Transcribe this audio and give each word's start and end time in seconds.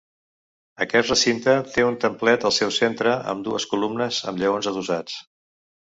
Aquest 0.85 1.11
recinte 1.11 1.53
té 1.75 1.85
un 1.89 1.99
templet 2.05 2.47
al 2.49 2.55
seu 2.57 2.73
centre 2.79 3.15
amb 3.35 3.47
dues 3.49 3.71
columnes 3.75 4.23
amb 4.33 4.43
lleons 4.45 4.71
adossats. 4.73 5.21